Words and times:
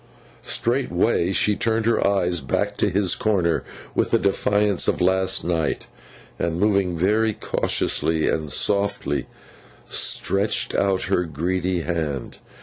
Straightway 0.41 1.31
she 1.31 1.55
turned 1.55 1.85
her 1.85 2.07
eyes 2.07 2.41
back 2.41 2.75
to 2.77 2.89
his 2.89 3.13
corner, 3.13 3.63
with 3.93 4.09
the 4.09 4.17
defiance 4.17 4.87
of 4.87 4.99
last 4.99 5.43
night, 5.45 5.85
and 6.39 6.59
moving 6.59 6.97
very 6.97 7.33
cautiously 7.33 8.27
and 8.27 8.51
softly, 8.51 9.27
stretched 9.85 10.73
out 10.73 11.03
her 11.03 11.25
greedy 11.25 11.81
hand. 11.81 12.39